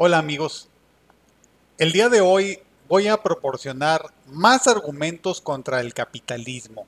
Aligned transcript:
Hola 0.00 0.18
amigos, 0.18 0.68
el 1.76 1.90
día 1.90 2.08
de 2.08 2.20
hoy 2.20 2.60
voy 2.88 3.08
a 3.08 3.20
proporcionar 3.20 4.14
más 4.28 4.68
argumentos 4.68 5.40
contra 5.40 5.80
el 5.80 5.92
capitalismo. 5.92 6.86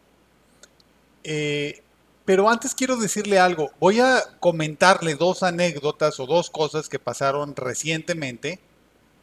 Eh, 1.25 1.83
pero 2.25 2.49
antes 2.49 2.73
quiero 2.73 2.97
decirle 2.97 3.41
algo, 3.41 3.73
voy 3.81 3.99
a 3.99 4.23
comentarle 4.39 5.17
dos 5.17 5.43
anécdotas 5.43 6.21
o 6.21 6.27
dos 6.27 6.51
cosas 6.51 6.89
que 6.89 7.01
pasaron 7.01 7.57
recientemente, 7.57 8.61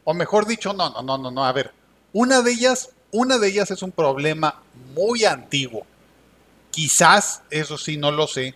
o 0.04 0.12
mejor 0.12 0.46
dicho, 0.46 0.74
no, 0.74 0.90
no, 0.90 1.00
no, 1.00 1.16
no, 1.16 1.30
no, 1.30 1.46
a 1.46 1.52
ver, 1.52 1.72
una 2.12 2.42
de 2.42 2.50
ellas, 2.50 2.90
una 3.10 3.38
de 3.38 3.48
ellas 3.48 3.70
es 3.70 3.82
un 3.82 3.92
problema 3.92 4.60
muy 4.94 5.24
antiguo, 5.24 5.86
quizás, 6.72 7.40
eso 7.48 7.78
sí, 7.78 7.96
no 7.96 8.10
lo 8.10 8.26
sé, 8.26 8.54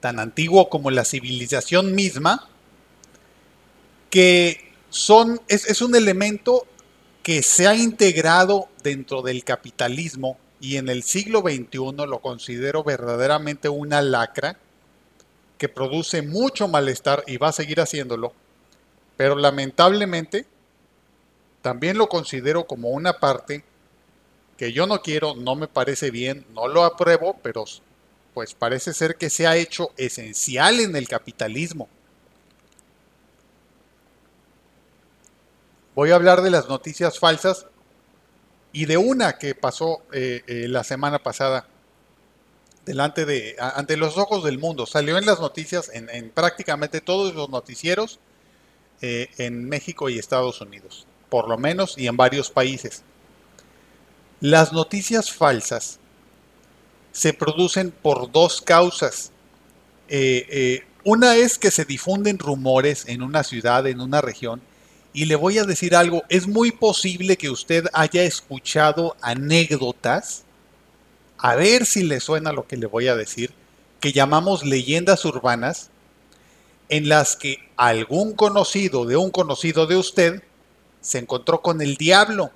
tan 0.00 0.20
antiguo 0.20 0.68
como 0.68 0.90
la 0.90 1.06
civilización 1.06 1.94
misma, 1.94 2.46
que 4.10 4.65
son, 4.96 5.40
es, 5.48 5.82
un 5.82 5.94
elemento 5.94 6.66
que 7.22 7.42
se 7.42 7.66
ha 7.66 7.74
integrado 7.74 8.68
dentro 8.82 9.20
del 9.20 9.44
capitalismo 9.44 10.38
y 10.58 10.76
en 10.76 10.88
el 10.88 11.02
siglo 11.02 11.40
XXI 11.40 12.06
lo 12.06 12.20
considero 12.20 12.82
verdaderamente 12.82 13.68
una 13.68 14.00
lacra 14.00 14.58
que 15.58 15.68
produce 15.68 16.22
mucho 16.22 16.66
malestar 16.66 17.24
y 17.26 17.36
va 17.36 17.48
a 17.48 17.52
seguir 17.52 17.80
haciéndolo, 17.80 18.32
pero 19.16 19.36
lamentablemente 19.36 20.46
también 21.60 21.98
lo 21.98 22.08
considero 22.08 22.66
como 22.66 22.88
una 22.88 23.18
parte 23.18 23.64
que 24.56 24.72
yo 24.72 24.86
no 24.86 25.02
quiero, 25.02 25.34
no 25.34 25.56
me 25.56 25.68
parece 25.68 26.10
bien, 26.10 26.46
no 26.54 26.68
lo 26.68 26.84
apruebo, 26.84 27.38
pero 27.42 27.64
pues 28.32 28.54
parece 28.54 28.94
ser 28.94 29.16
que 29.16 29.28
se 29.28 29.46
ha 29.46 29.56
hecho 29.56 29.90
esencial 29.98 30.80
en 30.80 30.96
el 30.96 31.06
capitalismo. 31.06 31.88
Voy 35.96 36.10
a 36.10 36.14
hablar 36.14 36.42
de 36.42 36.50
las 36.50 36.68
noticias 36.68 37.18
falsas 37.18 37.66
y 38.70 38.84
de 38.84 38.98
una 38.98 39.38
que 39.38 39.54
pasó 39.54 40.02
eh, 40.12 40.42
eh, 40.46 40.68
la 40.68 40.84
semana 40.84 41.18
pasada 41.18 41.66
delante 42.84 43.24
de 43.24 43.56
ante 43.58 43.96
los 43.96 44.18
ojos 44.18 44.44
del 44.44 44.58
mundo. 44.58 44.86
Salió 44.86 45.18
en 45.18 45.24
las 45.26 45.40
noticias 45.40 45.90
en, 45.92 46.30
prácticamente 46.30 47.00
todos 47.00 47.34
los 47.34 47.48
noticieros 47.48 48.20
eh, 49.00 49.28
en 49.38 49.68
México 49.68 50.08
y 50.08 50.18
Estados 50.18 50.60
Unidos 50.60 51.08
por 51.30 51.48
lo 51.48 51.58
menos 51.58 51.98
y 51.98 52.06
en 52.06 52.16
varios 52.16 52.50
países. 52.50 53.02
Las 54.40 54.72
noticias 54.72 55.32
falsas 55.32 55.98
se 57.10 57.32
producen 57.32 57.90
por 57.90 58.30
dos 58.30 58.60
causas. 58.60 59.32
Una 61.02 61.36
es 61.36 61.58
que 61.58 61.70
se 61.70 61.84
difunden 61.84 62.38
rumores 62.38 63.08
en 63.08 63.22
una 63.22 63.42
ciudad 63.42 63.86
en 63.86 64.00
una 64.00 64.20
región 64.20 64.60
y 65.16 65.24
le 65.24 65.34
voy 65.34 65.56
a 65.56 65.64
decir 65.64 65.96
algo, 65.96 66.24
es 66.28 66.46
muy 66.46 66.72
posible 66.72 67.38
que 67.38 67.48
usted 67.48 67.86
haya 67.94 68.24
escuchado 68.24 69.16
anécdotas, 69.22 70.44
a 71.38 71.54
ver 71.54 71.86
si 71.86 72.02
le 72.02 72.20
suena 72.20 72.52
lo 72.52 72.66
que 72.66 72.76
le 72.76 72.84
voy 72.84 73.08
a 73.08 73.16
decir, 73.16 73.54
que 73.98 74.12
llamamos 74.12 74.62
leyendas 74.62 75.24
urbanas, 75.24 75.88
en 76.90 77.08
las 77.08 77.34
que 77.34 77.66
algún 77.78 78.34
conocido 78.34 79.06
de 79.06 79.16
un 79.16 79.30
conocido 79.30 79.86
de 79.86 79.96
usted 79.96 80.42
se 81.00 81.16
encontró 81.16 81.62
con 81.62 81.80
el 81.80 81.96
diablo. 81.96 82.50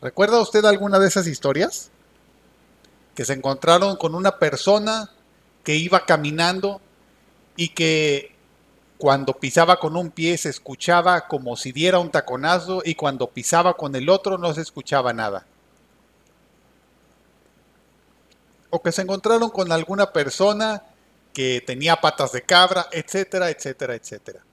¿Recuerda 0.00 0.40
usted 0.40 0.64
alguna 0.64 1.00
de 1.00 1.08
esas 1.08 1.26
historias? 1.26 1.90
Que 3.16 3.24
se 3.24 3.32
encontraron 3.32 3.96
con 3.96 4.14
una 4.14 4.38
persona 4.38 5.10
que 5.64 5.74
iba 5.74 6.06
caminando 6.06 6.80
y 7.56 7.70
que 7.70 8.31
cuando 9.02 9.32
pisaba 9.32 9.80
con 9.80 9.96
un 9.96 10.12
pie 10.12 10.38
se 10.38 10.48
escuchaba 10.48 11.26
como 11.26 11.56
si 11.56 11.72
diera 11.72 11.98
un 11.98 12.12
taconazo 12.12 12.82
y 12.84 12.94
cuando 12.94 13.26
pisaba 13.26 13.74
con 13.74 13.96
el 13.96 14.08
otro 14.08 14.38
no 14.38 14.54
se 14.54 14.60
escuchaba 14.60 15.12
nada. 15.12 15.44
O 18.70 18.80
que 18.80 18.92
se 18.92 19.02
encontraron 19.02 19.50
con 19.50 19.72
alguna 19.72 20.12
persona 20.12 20.84
que 21.34 21.60
tenía 21.66 21.96
patas 21.96 22.30
de 22.30 22.42
cabra, 22.42 22.86
etcétera, 22.92 23.50
etcétera, 23.50 23.96
etcétera. 23.96 24.44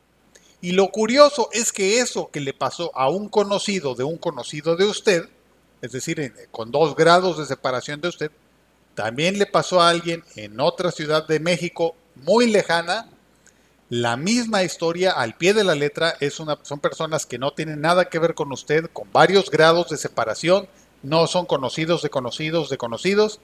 Y 0.62 0.72
lo 0.72 0.90
curioso 0.90 1.50
es 1.52 1.72
que 1.72 2.00
eso 2.00 2.32
que 2.32 2.40
le 2.40 2.56
pasó 2.56 2.90
a 2.96 3.08
un 3.08 3.30
conocido 3.30 3.94
de 3.94 4.04
un 4.04 4.18
conocido 4.18 4.76
de 4.76 4.86
usted, 4.86 5.30
es 5.84 5.92
decir, 5.92 6.34
con 6.50 6.72
dos 6.72 6.96
grados 6.96 7.38
de 7.38 7.46
separación 7.46 8.02
de 8.02 8.08
usted, 8.08 8.32
también 8.96 9.38
le 9.38 9.46
pasó 9.46 9.80
a 9.80 9.90
alguien 9.90 10.24
en 10.36 10.60
otra 10.60 10.90
ciudad 10.90 11.28
de 11.28 11.40
México 11.40 11.94
muy 12.16 12.48
lejana 12.50 13.12
la 13.90 14.18
misma 14.18 14.64
historia 14.64 15.12
al 15.12 15.36
pie 15.36 15.54
de 15.54 15.64
la 15.64 15.74
letra 15.74 16.16
es 16.20 16.40
una, 16.40 16.60
son 16.62 16.80
personas 16.80 17.26
que 17.26 17.40
no 17.40 17.54
tienen 17.54 17.82
nada 17.82 18.06
que 18.06 18.20
ver 18.20 18.36
con 18.36 18.52
usted, 18.52 18.90
con 18.94 19.12
varios 19.12 19.50
grados 19.50 19.90
de 19.90 19.98
separación, 19.98 20.68
no 21.02 21.26
son 21.26 21.46
conocidos 21.46 22.04
de 22.04 22.10
conocidos 22.10 22.70
de 22.70 22.78
conocidos. 22.78 23.40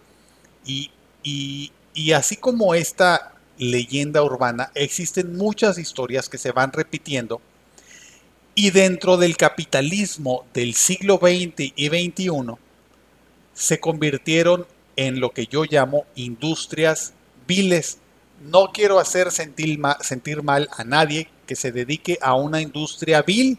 Y, 0.66 0.92
y 1.24 2.12
así 2.12 2.38
como 2.38 2.76
esta 2.76 3.34
leyenda 3.58 4.22
urbana, 4.24 4.72
existen 4.76 5.36
muchas 5.36 5.78
historias 5.80 6.30
que 6.30 6.38
se 6.38 6.52
van 6.52 6.72
repitiendo. 6.72 7.42
Y 8.54 8.70
dentro 8.70 9.18
del 9.18 9.38
capitalismo 9.38 10.46
del 10.54 10.76
siglo 10.76 11.20
XX 11.22 11.74
y 11.76 11.88
XXI, 11.88 12.56
se 13.54 13.80
convirtieron 13.80 14.68
en 14.96 15.20
lo 15.20 15.32
que 15.32 15.48
yo 15.48 15.64
llamo 15.66 16.06
industrias 16.16 17.14
viles 17.48 17.98
no 18.42 18.72
quiero 18.74 19.00
hacer 19.00 19.32
sentir, 19.32 19.80
mal 20.44 20.70
a 20.72 20.84
nadie 20.84 21.30
que 21.48 21.56
se 21.56 21.72
dedique 21.72 22.18
a 22.22 22.36
una 22.36 22.62
industria 22.62 23.22
vil, 23.22 23.58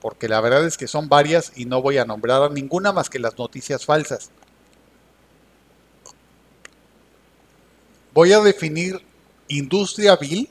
porque 0.00 0.28
la 0.28 0.40
verdad 0.40 0.66
es 0.66 0.76
que 0.76 0.88
son 0.88 1.08
varias 1.08 1.52
y 1.54 1.64
no 1.64 1.80
voy 1.80 1.98
a 1.98 2.04
nombrar 2.04 2.42
a 2.42 2.48
ninguna 2.48 2.92
más 2.92 3.08
que 3.08 3.18
las 3.18 3.38
noticias 3.38 3.84
falsas. 3.84 4.30
Voy 8.12 8.32
a 8.32 8.40
definir 8.40 9.00
industria 9.48 10.16
vil 10.16 10.50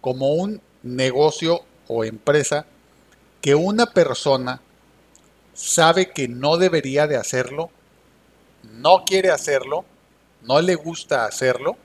como 0.00 0.34
un 0.34 0.60
negocio 0.82 1.62
o 1.88 2.04
empresa 2.04 2.66
que 3.40 3.54
una 3.54 3.86
persona 3.86 4.60
sabe 5.54 6.10
que 6.10 6.28
no 6.28 6.58
debería 6.58 7.06
de 7.06 7.16
hacerlo, 7.16 7.70
no 8.62 9.04
quiere 9.04 9.30
hacerlo, 9.30 9.84
no 10.42 10.60
le 10.60 10.74
gusta 10.74 11.24
hacerlo, 11.24 11.76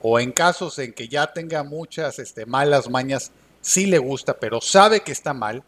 o 0.00 0.20
en 0.20 0.32
casos 0.32 0.78
en 0.78 0.92
que 0.92 1.08
ya 1.08 1.32
tenga 1.32 1.62
muchas 1.62 2.18
este, 2.18 2.46
malas 2.46 2.90
mañas, 2.90 3.32
sí 3.60 3.86
le 3.86 3.98
gusta, 3.98 4.38
pero 4.38 4.60
sabe 4.60 5.00
que 5.00 5.12
está 5.12 5.34
mal, 5.34 5.62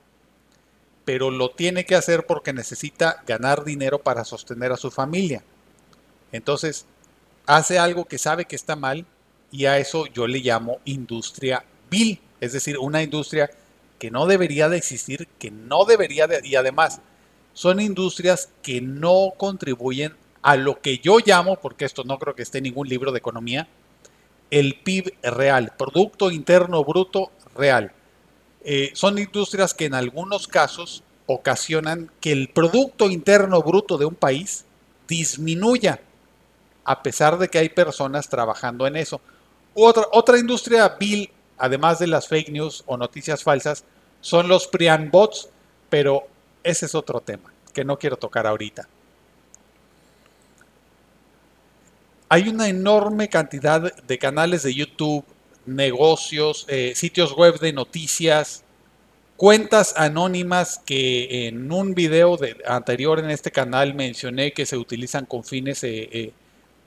pero 1.04 1.30
lo 1.30 1.50
tiene 1.50 1.84
que 1.84 1.94
hacer 1.94 2.26
porque 2.26 2.52
necesita 2.52 3.22
ganar 3.26 3.64
dinero 3.64 3.98
para 3.98 4.24
sostener 4.24 4.72
a 4.72 4.76
su 4.76 4.90
familia. 4.90 5.42
Entonces, 6.32 6.86
hace 7.46 7.78
algo 7.78 8.04
que 8.04 8.18
sabe 8.18 8.44
que 8.44 8.56
está 8.56 8.76
mal 8.76 9.06
y 9.50 9.64
a 9.64 9.78
eso 9.78 10.06
yo 10.06 10.26
le 10.26 10.40
llamo 10.40 10.80
industria 10.84 11.64
vil, 11.90 12.20
es 12.40 12.52
decir, 12.52 12.78
una 12.78 13.02
industria 13.02 13.50
que 13.98 14.10
no 14.10 14.26
debería 14.26 14.68
de 14.68 14.76
existir, 14.76 15.26
que 15.38 15.50
no 15.50 15.84
debería 15.84 16.26
de, 16.26 16.40
y 16.44 16.54
además 16.54 17.00
son 17.54 17.80
industrias 17.80 18.50
que 18.62 18.80
no 18.80 19.32
contribuyen 19.36 20.14
a 20.42 20.56
lo 20.56 20.80
que 20.80 20.98
yo 20.98 21.18
llamo, 21.24 21.56
porque 21.56 21.84
esto 21.84 22.04
no 22.04 22.18
creo 22.18 22.34
que 22.34 22.42
esté 22.42 22.58
en 22.58 22.64
ningún 22.64 22.88
libro 22.88 23.10
de 23.10 23.18
economía, 23.18 23.66
el 24.50 24.76
PIB 24.82 25.14
real, 25.22 25.72
Producto 25.76 26.30
Interno 26.30 26.84
Bruto 26.84 27.30
Real. 27.54 27.92
Eh, 28.64 28.90
son 28.94 29.18
industrias 29.18 29.74
que 29.74 29.86
en 29.86 29.94
algunos 29.94 30.48
casos 30.48 31.02
ocasionan 31.26 32.10
que 32.20 32.32
el 32.32 32.48
Producto 32.48 33.10
Interno 33.10 33.62
Bruto 33.62 33.98
de 33.98 34.06
un 34.06 34.14
país 34.14 34.64
disminuya, 35.06 36.00
a 36.84 37.02
pesar 37.02 37.38
de 37.38 37.48
que 37.48 37.58
hay 37.58 37.68
personas 37.68 38.28
trabajando 38.28 38.86
en 38.86 38.96
eso. 38.96 39.20
Otra, 39.74 40.04
otra 40.12 40.38
industria 40.38 40.96
vil, 40.98 41.30
además 41.58 41.98
de 41.98 42.06
las 42.06 42.28
fake 42.28 42.50
news 42.50 42.82
o 42.86 42.96
noticias 42.96 43.42
falsas, 43.42 43.84
son 44.20 44.48
los 44.48 44.66
Prian 44.66 45.10
bots, 45.10 45.50
pero 45.90 46.26
ese 46.62 46.86
es 46.86 46.94
otro 46.94 47.20
tema 47.20 47.52
que 47.72 47.84
no 47.84 47.98
quiero 47.98 48.16
tocar 48.16 48.46
ahorita. 48.46 48.88
Hay 52.28 52.48
una 52.48 52.68
enorme 52.68 53.28
cantidad 53.28 53.94
de 53.94 54.18
canales 54.18 54.62
de 54.62 54.74
YouTube, 54.74 55.24
negocios, 55.66 56.66
eh, 56.68 56.92
sitios 56.94 57.34
web 57.34 57.58
de 57.58 57.72
noticias, 57.72 58.64
cuentas 59.36 59.94
anónimas 59.96 60.80
que 60.84 61.46
en 61.46 61.70
un 61.72 61.94
video 61.94 62.38
anterior 62.66 63.18
en 63.18 63.30
este 63.30 63.50
canal 63.50 63.94
mencioné 63.94 64.52
que 64.52 64.66
se 64.66 64.76
utilizan 64.76 65.24
con 65.24 65.44
fines 65.44 65.82
eh, 65.84 66.08
eh, 66.12 66.32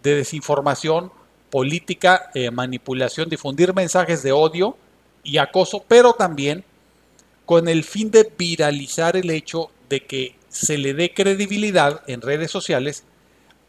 de 0.04 0.16
desinformación, 0.16 1.12
política, 1.50 2.32
manipulación, 2.54 3.30
difundir 3.30 3.74
mensajes 3.74 4.24
de 4.24 4.32
odio 4.32 4.78
y 5.22 5.38
acoso, 5.38 5.84
pero 5.86 6.14
también 6.14 6.64
con 7.46 7.68
el 7.68 7.84
fin 7.84 8.10
de 8.10 8.32
viralizar 8.38 9.18
el 9.18 9.30
hecho 9.30 9.70
de 9.90 10.06
que 10.06 10.36
se 10.48 10.78
le 10.78 10.94
dé 10.94 11.14
credibilidad 11.14 12.04
en 12.08 12.22
redes 12.22 12.52
sociales 12.52 13.04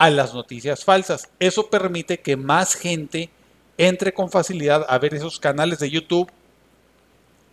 a 0.02 0.10
las 0.10 0.34
noticias 0.34 0.84
falsas. 0.84 1.28
Eso 1.38 1.70
permite 1.70 2.18
que 2.18 2.36
más 2.36 2.74
gente 2.74 3.30
entre 3.78 4.12
con 4.12 4.32
facilidad 4.32 4.84
a 4.88 4.98
ver 4.98 5.14
esos 5.14 5.38
canales 5.38 5.78
de 5.78 5.90
YouTube 5.90 6.28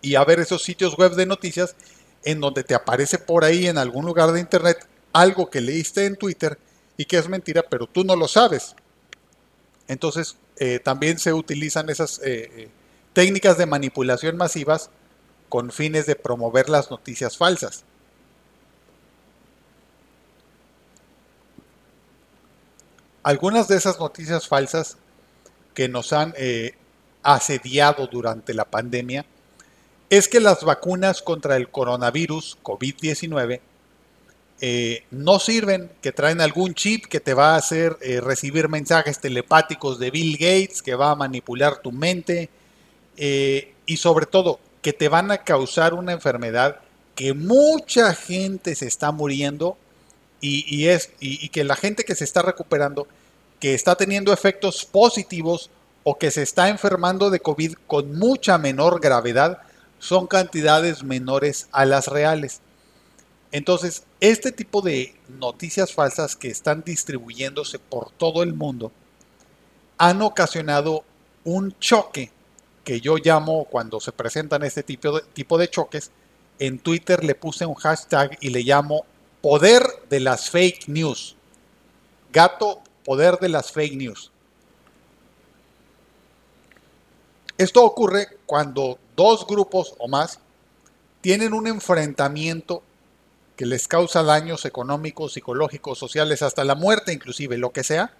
y 0.02 0.16
a 0.16 0.24
ver 0.24 0.40
esos 0.40 0.64
sitios 0.64 0.96
web 0.96 1.12
de 1.12 1.26
noticias 1.26 1.76
en 2.24 2.40
donde 2.40 2.64
te 2.64 2.74
aparece 2.74 3.18
por 3.18 3.44
ahí 3.44 3.68
en 3.68 3.78
algún 3.78 4.04
lugar 4.04 4.32
de 4.32 4.40
internet 4.40 4.84
algo 5.12 5.48
que 5.48 5.60
leíste 5.60 6.06
en 6.06 6.16
Twitter 6.16 6.58
y 6.96 7.04
que 7.04 7.18
es 7.18 7.28
mentira, 7.28 7.62
pero 7.70 7.86
tú 7.86 8.02
no 8.02 8.16
lo 8.16 8.26
sabes. 8.26 8.74
Entonces, 9.86 10.36
eh, 10.56 10.80
también 10.80 11.20
se 11.20 11.32
utilizan 11.32 11.88
esas 11.88 12.18
eh, 12.18 12.50
eh, 12.52 12.68
técnicas 13.12 13.58
de 13.58 13.66
manipulación 13.66 14.36
masivas 14.36 14.90
con 15.48 15.70
fines 15.70 16.04
de 16.06 16.16
promover 16.16 16.68
las 16.68 16.90
noticias 16.90 17.36
falsas. 17.36 17.84
Algunas 23.22 23.68
de 23.68 23.76
esas 23.76 23.98
noticias 23.98 24.48
falsas 24.48 24.96
que 25.74 25.88
nos 25.88 26.12
han 26.12 26.34
asediado 27.22 28.06
durante 28.06 28.54
la 28.54 28.64
pandemia 28.64 29.24
es 30.08 30.28
que 30.28 30.40
las 30.40 30.64
vacunas 30.64 31.22
contra 31.22 31.56
el 31.56 31.68
coronavirus 31.68 32.58
COVID-19 32.62 33.60
eh, 34.62 35.04
no 35.10 35.38
sirven, 35.38 35.90
que 36.02 36.12
traen 36.12 36.42
algún 36.42 36.74
chip 36.74 37.06
que 37.06 37.20
te 37.20 37.32
va 37.32 37.54
a 37.54 37.56
hacer 37.56 37.96
eh, 38.02 38.20
recibir 38.20 38.68
mensajes 38.68 39.18
telepáticos 39.18 39.98
de 39.98 40.10
Bill 40.10 40.36
Gates, 40.36 40.82
que 40.82 40.94
va 40.94 41.12
a 41.12 41.14
manipular 41.14 41.78
tu 41.78 41.92
mente 41.92 42.50
eh, 43.16 43.72
y 43.86 43.96
sobre 43.96 44.26
todo 44.26 44.60
que 44.82 44.92
te 44.92 45.08
van 45.08 45.30
a 45.30 45.38
causar 45.38 45.94
una 45.94 46.12
enfermedad 46.12 46.80
que 47.14 47.32
mucha 47.32 48.14
gente 48.14 48.74
se 48.74 48.86
está 48.86 49.12
muriendo 49.12 49.78
y, 50.40 50.86
es, 50.86 51.10
y 51.20 51.48
que 51.50 51.64
la 51.64 51.76
gente 51.76 52.04
que 52.04 52.14
se 52.14 52.24
está 52.24 52.42
recuperando, 52.42 53.06
que 53.58 53.74
está 53.74 53.96
teniendo 53.96 54.32
efectos 54.32 54.84
positivos 54.84 55.70
o 56.02 56.18
que 56.18 56.30
se 56.30 56.42
está 56.42 56.68
enfermando 56.68 57.30
de 57.30 57.40
COVID 57.40 57.74
con 57.86 58.18
mucha 58.18 58.56
menor 58.58 59.00
gravedad, 59.00 59.58
son 59.98 60.26
cantidades 60.26 61.02
menores 61.04 61.68
a 61.72 61.84
las 61.84 62.08
reales. 62.08 62.60
Entonces, 63.52 64.04
este 64.20 64.52
tipo 64.52 64.80
de 64.80 65.14
noticias 65.28 65.92
falsas 65.92 66.36
que 66.36 66.48
están 66.48 66.82
distribuyéndose 66.84 67.78
por 67.78 68.10
todo 68.10 68.42
el 68.42 68.54
mundo 68.54 68.92
han 69.98 70.22
ocasionado 70.22 71.04
un 71.44 71.76
choque 71.78 72.30
que 72.84 73.00
yo 73.00 73.16
llamo 73.16 73.64
cuando 73.64 74.00
se 74.00 74.12
presentan 74.12 74.62
este 74.62 74.82
tipo 74.82 75.16
de, 75.16 75.22
tipo 75.32 75.58
de 75.58 75.68
choques. 75.68 76.10
En 76.58 76.78
Twitter 76.78 77.24
le 77.24 77.34
puse 77.34 77.66
un 77.66 77.74
hashtag 77.74 78.38
y 78.40 78.50
le 78.50 78.62
llamo 78.62 79.04
poder 79.42 79.82
de 80.08 80.20
las 80.20 80.50
fake 80.50 80.88
news. 80.88 81.36
Gato, 82.32 82.80
poder 83.04 83.38
de 83.38 83.48
las 83.48 83.72
fake 83.72 83.96
news. 83.96 84.30
Esto 87.58 87.84
ocurre 87.84 88.38
cuando 88.46 88.98
dos 89.16 89.46
grupos 89.46 89.94
o 89.98 90.08
más 90.08 90.40
tienen 91.20 91.52
un 91.52 91.66
enfrentamiento 91.66 92.82
que 93.56 93.66
les 93.66 93.86
causa 93.86 94.22
daños 94.22 94.64
económicos, 94.64 95.34
psicológicos, 95.34 95.98
sociales, 95.98 96.40
hasta 96.40 96.64
la 96.64 96.74
muerte 96.74 97.12
inclusive, 97.12 97.58
lo 97.58 97.72
que 97.72 97.84
sea, 97.84 98.14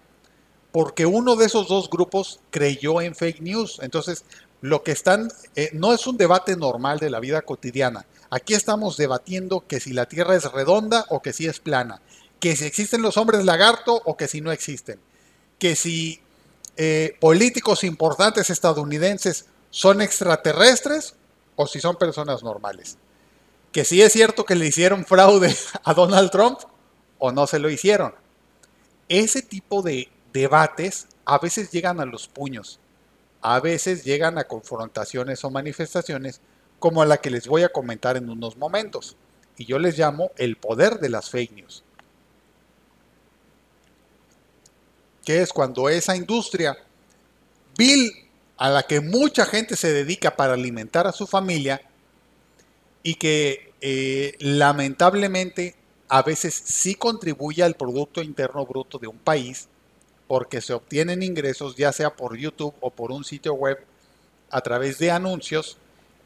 porque 0.73 1.07
uno 1.07 1.37
de 1.37 1.47
esos 1.47 1.69
dos 1.69 1.89
grupos 1.89 2.41
creyó 2.51 3.01
en 3.01 3.15
fake 3.15 3.41
news. 3.41 3.79
Entonces, 3.81 4.25
lo 4.61 4.83
que 4.83 4.93
están, 4.93 5.31
eh, 5.57 5.71
no 5.73 5.95
es 5.95 6.07
un 6.07 6.19
debate 6.19 6.57
normal 6.57 6.99
de 6.99 7.09
la 7.09 7.21
vida 7.21 7.41
cotidiana. 7.41 8.05
Aquí 8.31 8.55
estamos 8.55 8.97
debatiendo 8.97 9.67
que 9.67 9.81
si 9.81 9.93
la 9.93 10.07
Tierra 10.07 10.37
es 10.37 10.51
redonda 10.53 11.05
o 11.09 11.21
que 11.21 11.33
si 11.33 11.47
es 11.47 11.59
plana, 11.59 12.01
que 12.39 12.55
si 12.55 12.65
existen 12.65 13.03
los 13.03 13.17
hombres 13.17 13.45
lagarto 13.45 14.01
o 14.05 14.17
que 14.17 14.29
si 14.29 14.41
no 14.41 14.53
existen, 14.53 15.01
que 15.59 15.75
si 15.75 16.23
eh, 16.77 17.17
políticos 17.21 17.83
importantes 17.83 18.49
estadounidenses 18.49 19.47
son 19.71 20.01
extraterrestres 20.01 21.15
o 21.57 21.67
si 21.67 21.81
son 21.81 21.97
personas 21.97 22.43
normales. 22.43 22.97
Que 23.73 23.85
si 23.85 24.01
es 24.01 24.13
cierto 24.13 24.45
que 24.45 24.55
le 24.55 24.67
hicieron 24.67 25.05
fraude 25.05 25.55
a 25.85 25.93
Donald 25.93 26.31
Trump 26.31 26.61
o 27.19 27.33
no 27.33 27.47
se 27.47 27.59
lo 27.59 27.69
hicieron. 27.69 28.15
Ese 29.09 29.43
tipo 29.43 29.83
de 29.83 30.09
debates 30.33 31.09
a 31.25 31.39
veces 31.39 31.71
llegan 31.71 32.01
a 32.01 32.07
los 32.07 32.29
puños, 32.29 32.79
a 33.43 33.59
veces 33.61 34.05
llegan 34.05 34.39
a 34.39 34.45
confrontaciones 34.45 35.45
o 35.45 35.51
manifestaciones 35.51 36.41
como 36.81 37.05
la 37.05 37.19
que 37.19 37.31
les 37.31 37.47
voy 37.47 37.63
a 37.63 37.69
comentar 37.69 38.17
en 38.17 38.29
unos 38.29 38.57
momentos. 38.57 39.17
Y 39.57 39.67
yo 39.67 39.79
les 39.79 39.97
llamo 39.97 40.33
el 40.37 40.57
poder 40.57 40.99
de 40.99 41.11
las 41.11 41.31
fake 41.31 41.53
news. 41.53 41.85
que 45.25 45.43
es 45.43 45.53
cuando 45.53 45.89
esa 45.89 46.17
industria 46.17 46.77
vil 47.77 48.11
a 48.57 48.69
la 48.69 48.83
que 48.83 49.01
mucha 49.01 49.47
gente 49.47 49.77
se 49.77 49.93
dedica 49.93 50.37
para 50.37 50.55
alimentar 50.55 51.07
a 51.07 51.13
su 51.13 51.27
familia 51.27 51.81
y 53.03 53.15
que 53.15 53.73
eh, 53.81 54.35
lamentablemente 54.41 55.75
a 56.09 56.23
veces 56.23 56.55
sí 56.55 56.95
contribuye 56.95 57.63
al 57.63 57.75
Producto 57.75 58.23
Interno 58.23 58.67
Bruto 58.67 58.99
de 58.99 59.07
un 59.07 59.19
país 59.19 59.69
porque 60.27 60.61
se 60.61 60.75
obtienen 60.75 61.23
ingresos 61.23 61.77
ya 61.77 61.93
sea 61.93 62.11
por 62.11 62.37
YouTube 62.37 62.75
o 62.81 62.91
por 62.91 63.13
un 63.13 63.25
sitio 63.25 63.55
web 63.55 63.79
a 64.51 64.61
través 64.61 64.99
de 64.99 65.11
anuncios 65.11 65.79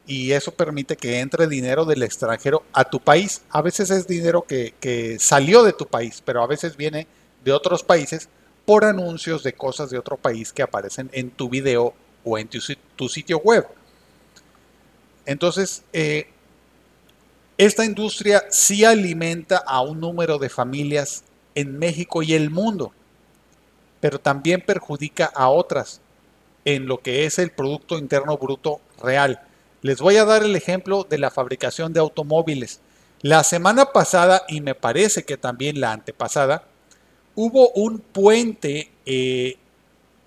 y 0.07 0.33
eso 0.33 0.53
permite 0.53 0.97
que 0.97 1.21
entre 1.21 1.47
dinero 1.47 1.85
del 1.85 2.03
extranjero 2.03 2.65
a 2.73 2.85
tu 2.85 3.01
país. 3.01 3.43
A 3.51 3.63
veces 3.63 3.91
es 3.91 4.07
dinero 4.07 4.43
que, 4.43 4.75
que 4.81 5.19
salió 5.19 5.63
de 5.63 5.73
tu 5.73 5.87
país, 5.87 6.23
pero 6.25 6.43
a 6.43 6.47
veces 6.47 6.77
viene 6.77 7.07
de 7.45 7.53
otros 7.53 7.83
países 7.83 8.29
por 8.65 8.85
anuncios 8.85 9.43
de 9.43 9.53
cosas 9.53 9.91
de 9.91 9.99
otro 9.99 10.17
país 10.17 10.53
que 10.53 10.63
aparecen 10.63 11.11
en 11.13 11.31
tu 11.31 11.49
video 11.49 11.95
o 12.25 12.39
en 12.39 12.49
tu, 12.49 13.09
sitio 13.09 13.39
web. 13.39 13.67
Entonces, 15.27 15.83
eh, 15.93 16.29
esta 17.59 17.85
industria 17.85 18.45
sí 18.51 18.85
alimenta 18.85 19.59
a 19.59 19.83
un 19.83 20.01
número 20.01 20.39
de 20.39 20.49
familias 20.49 21.25
en 21.55 21.79
México 21.79 22.23
y 22.23 22.35
el 22.35 22.51
mundo, 22.51 22.93
pero 24.01 24.19
también 24.19 24.61
perjudica 24.61 25.27
a 25.27 25.51
otras 25.51 26.01
en 26.65 26.87
lo 26.87 26.99
que 26.99 27.27
es 27.27 27.39
el 27.39 27.51
Producto 27.51 27.99
Interno 27.99 28.39
Bruto 28.39 28.81
real. 29.03 29.43
Les 29.85 30.01
voy 30.01 30.17
a 30.17 30.25
dar 30.25 30.43
el 30.43 30.57
ejemplo 30.57 31.05
de 31.05 31.19
la 31.19 31.31
fabricación 31.31 31.93
de 31.93 32.01
automóviles. 32.01 32.81
La 33.21 33.45
semana 33.45 33.93
pasada, 33.93 34.47
y 34.49 34.63
me 34.63 34.75
parece 34.75 35.25
que 35.25 35.37
también 35.37 35.79
la 35.79 35.93
antepasada, 35.93 36.65
hubo 37.35 37.69
un 37.73 37.99
puente 37.99 38.91
eh, 39.05 39.59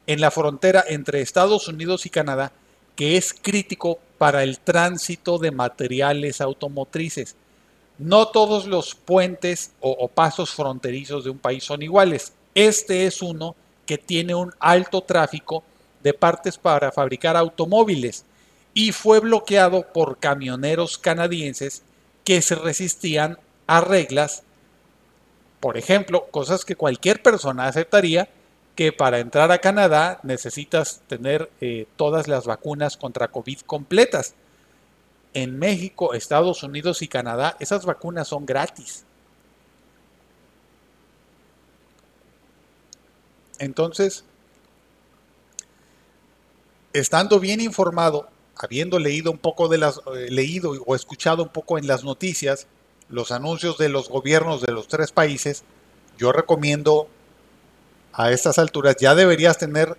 en 0.06 0.22
la 0.22 0.30
frontera 0.30 0.86
entre 0.88 1.22
Estados 1.22 1.68
Unidos 1.68 2.06
y 2.06 2.12
Canadá 2.12 2.52
que 2.96 3.18
es 3.18 3.34
crítico 3.34 3.98
para 4.20 4.44
el 4.44 4.60
tránsito 4.60 5.40
de 5.40 5.50
materiales 5.50 6.40
automotrices. 6.40 7.36
No 7.98 8.28
todos 8.28 8.68
los 8.68 8.94
puentes 8.94 9.72
o, 9.80 9.90
o, 9.90 10.08
pasos 10.08 10.52
fronterizos 10.52 11.24
de 11.24 11.32
un 11.32 11.40
país 11.40 11.64
son 11.64 11.82
iguales. 11.82 12.32
Este 12.54 13.08
es 13.08 13.24
uno 13.24 13.56
que 13.88 13.98
tiene 13.98 14.36
un 14.36 14.54
alto 14.60 15.02
tráfico 15.02 15.64
de 16.04 16.14
partes 16.14 16.60
para 16.60 16.92
fabricar 16.92 17.36
automóviles 17.36 18.24
y 18.78 18.92
fue 18.92 19.20
bloqueado 19.20 19.92
por 19.92 20.20
camioneros 20.20 20.98
canadienses 20.98 21.82
que 22.24 22.42
se 22.42 22.56
resistían 22.56 23.40
a 23.66 23.82
reglas 23.82 24.44
por 25.60 25.78
ejemplo, 25.78 26.28
cosas 26.30 26.66
que 26.66 26.76
cualquier 26.76 27.22
persona 27.22 27.66
aceptaría, 27.66 28.30
que 28.76 28.92
para 28.92 29.20
entrar 29.20 29.52
a 29.52 29.58
Canadá 29.58 30.20
necesitas 30.22 31.02
tener 31.08 31.50
eh, 31.62 31.88
todas 31.96 32.28
las 32.28 32.46
vacunas 32.46 32.96
contra 32.96 33.30
COVID 33.30 33.62
completas. 33.62 34.36
En 35.34 35.58
México, 35.58 36.14
Estados 36.14 36.62
Unidos 36.62 37.02
y 37.02 37.08
Canadá, 37.08 37.58
esas 37.60 37.86
vacunas 37.86 38.28
son 38.28 38.46
gratis. 38.46 39.04
Entonces, 43.58 44.24
estando 46.94 47.40
bien 47.40 47.62
informado, 47.62 48.30
habiendo 48.60 49.00
leído 49.00 49.32
un 49.32 49.38
poco 49.38 49.68
de 49.68 49.78
las, 49.78 50.02
eh, 50.16 50.28
leído 50.30 50.72
o 50.86 50.96
escuchado 50.96 51.44
un 51.44 51.50
poco 51.50 51.78
en 51.78 51.88
las 51.88 52.04
noticias, 52.04 52.68
los 53.10 53.32
anuncios 53.32 53.78
de 53.78 53.90
los 53.90 54.10
gobiernos 54.10 54.62
de 54.62 54.72
los 54.72 54.88
tres 54.88 55.12
países, 55.12 55.64
yo 56.18 56.32
recomiendo 56.32 57.08
a 58.14 58.32
estas 58.32 58.58
alturas, 58.58 58.98
ya 59.00 59.16
deberías 59.16 59.58
tener 59.58 59.98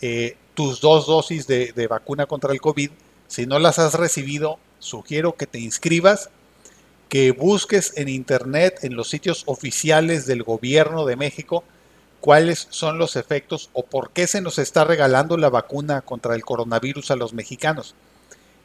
eh, 0.00 0.36
tus 0.54 0.80
dos 0.80 1.06
dosis 1.06 1.46
de, 1.46 1.72
de 1.72 1.86
vacuna 1.86 2.26
contra 2.26 2.52
el 2.52 2.60
COVID. 2.60 2.90
Si 3.26 3.46
no 3.46 3.58
las 3.58 3.78
has 3.78 3.94
recibido, 3.94 4.58
sugiero 4.78 5.36
que 5.36 5.46
te 5.46 5.60
inscribas, 5.60 6.30
que 7.08 7.30
busques 7.32 7.92
en 7.96 8.08
internet, 8.08 8.80
en 8.82 8.96
los 8.96 9.08
sitios 9.08 9.44
oficiales 9.46 10.26
del 10.26 10.42
gobierno 10.42 11.04
de 11.04 11.16
México, 11.16 11.64
cuáles 12.20 12.66
son 12.70 12.98
los 12.98 13.16
efectos 13.16 13.70
o 13.72 13.84
por 13.84 14.10
qué 14.10 14.26
se 14.26 14.40
nos 14.40 14.58
está 14.58 14.84
regalando 14.84 15.36
la 15.36 15.50
vacuna 15.50 16.00
contra 16.00 16.34
el 16.34 16.44
coronavirus 16.44 17.10
a 17.10 17.16
los 17.16 17.32
mexicanos. 17.32 17.94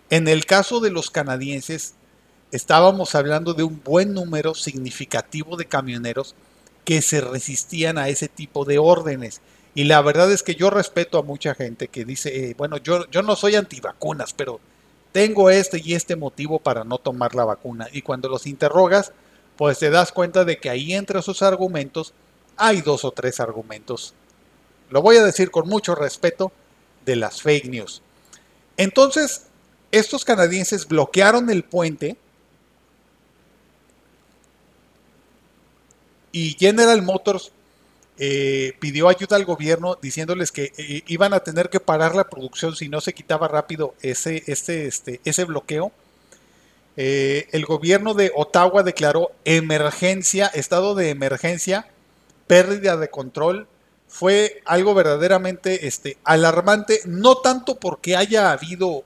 En 0.10 0.27
el 0.27 0.45
caso 0.45 0.79
de 0.79 0.91
los 0.91 1.10
canadienses, 1.10 1.95
estábamos 2.51 3.15
hablando 3.15 3.53
de 3.53 3.63
un 3.63 3.81
buen 3.83 4.13
número 4.13 4.53
significativo 4.53 5.57
de 5.57 5.65
camioneros 5.65 6.36
que 6.86 7.01
se 7.01 7.22
resistían 7.22 7.98
a 7.98 8.10
ese 8.10 8.27
tipo 8.27 8.65
de 8.65 8.77
órdenes. 8.77 9.41
Y 9.75 9.86
la 9.86 10.01
verdad 10.01 10.31
es 10.31 10.43
que 10.43 10.55
yo 10.55 10.69
respeto 10.69 11.17
a 11.17 11.24
mucha 11.24 11.55
gente 11.55 11.88
que 11.88 12.05
dice, 12.05 12.50
eh, 12.50 12.55
bueno, 12.55 12.77
yo, 12.77 13.10
yo 13.10 13.24
no 13.24 13.36
soy 13.36 13.55
antivacunas, 13.55 14.33
pero 14.33 14.60
tengo 15.12 15.50
este 15.50 15.81
y 15.83 15.93
este 15.93 16.15
motivo 16.15 16.60
para 16.60 16.83
no 16.83 16.98
tomar 16.98 17.33
la 17.33 17.45
vacuna. 17.45 17.88
Y 17.91 18.01
cuando 18.01 18.29
los 18.29 18.45
interrogas, 18.45 19.13
pues 19.57 19.79
te 19.79 19.89
das 19.89 20.12
cuenta 20.12 20.45
de 20.45 20.57
que 20.57 20.69
ahí 20.69 20.93
entre 20.93 21.19
esos 21.19 21.41
argumentos 21.41 22.13
hay 22.57 22.81
dos 22.81 23.05
o 23.05 23.12
tres 23.12 23.39
argumentos. 23.39 24.13
Lo 24.89 25.01
voy 25.01 25.17
a 25.17 25.24
decir 25.24 25.51
con 25.51 25.67
mucho 25.67 25.95
respeto 25.95 26.51
de 27.05 27.15
las 27.15 27.41
fake 27.41 27.65
news. 27.65 28.01
Entonces, 28.77 29.48
estos 29.91 30.25
canadienses 30.25 30.88
bloquearon 30.88 31.50
el 31.50 31.63
puente 31.63 32.17
y 36.31 36.55
General 36.60 37.01
Motors 37.01 37.51
eh, 38.17 38.74
pidió 38.79 39.10
ayuda 39.10 39.36
al 39.36 39.45
gobierno 39.45 39.98
diciéndoles 40.01 40.51
que 40.51 40.72
eh, 40.77 41.03
iban 41.07 41.33
a 41.33 41.39
tener 41.39 41.69
que 41.69 41.79
parar 41.79 42.15
la 42.15 42.29
producción 42.29 42.75
si 42.75 42.88
no 42.88 43.01
se 43.01 43.13
quitaba 43.13 43.48
rápido 43.48 43.95
ese, 44.01 44.43
este, 44.48 45.19
ese 45.24 45.43
bloqueo. 45.45 45.91
Eh, 46.95 47.48
el 47.51 47.65
gobierno 47.65 48.13
de 48.13 48.31
Ottawa 48.36 48.83
declaró 48.83 49.31
emergencia, 49.45 50.48
estado 50.48 50.93
de 50.93 51.10
emergencia, 51.10 51.88
pérdida 52.47 52.97
de 52.97 53.09
control. 53.09 53.67
Fue 54.07 54.62
algo 54.65 54.93
verdaderamente 54.93 55.88
este, 55.88 56.17
alarmante, 56.23 57.01
no 57.05 57.38
tanto 57.38 57.79
porque 57.79 58.15
haya 58.15 58.51
habido, 58.51 59.03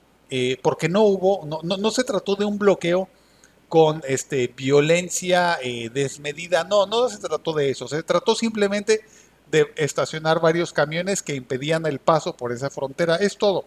porque 0.62 0.88
no 0.90 1.02
hubo, 1.04 1.46
no, 1.46 1.60
no, 1.62 1.78
no 1.78 1.90
se 1.90 2.04
trató 2.04 2.36
de 2.36 2.44
un 2.44 2.58
bloqueo, 2.58 3.08
con 3.68 4.02
este, 4.06 4.48
violencia 4.48 5.58
eh, 5.62 5.90
desmedida. 5.92 6.64
No, 6.64 6.86
no 6.86 7.08
se 7.08 7.18
trató 7.18 7.52
de 7.52 7.70
eso. 7.70 7.86
Se 7.86 8.02
trató 8.02 8.34
simplemente 8.34 9.02
de 9.50 9.72
estacionar 9.76 10.40
varios 10.40 10.72
camiones 10.72 11.22
que 11.22 11.34
impedían 11.34 11.86
el 11.86 11.98
paso 11.98 12.36
por 12.36 12.52
esa 12.52 12.70
frontera. 12.70 13.16
Es 13.16 13.36
todo. 13.36 13.64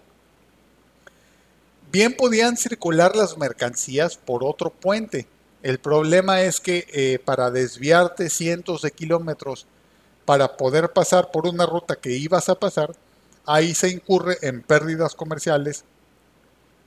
Bien 1.91 2.15
podían 2.15 2.57
circular 2.57 3.15
las 3.15 3.37
mercancías 3.37 4.17
por 4.17 4.43
otro 4.43 4.69
puente. 4.69 5.27
El 5.63 5.79
problema 5.79 6.41
es 6.41 6.59
que 6.59 6.87
eh, 6.91 7.19
para 7.23 7.51
desviarte 7.51 8.29
cientos 8.29 8.81
de 8.81 8.91
kilómetros 8.91 9.67
para 10.25 10.57
poder 10.57 10.91
pasar 10.91 11.31
por 11.31 11.47
una 11.47 11.65
ruta 11.65 11.95
que 11.95 12.11
ibas 12.11 12.49
a 12.49 12.55
pasar, 12.55 12.91
ahí 13.45 13.73
se 13.73 13.89
incurre 13.89 14.37
en 14.41 14.61
pérdidas 14.61 15.15
comerciales 15.15 15.83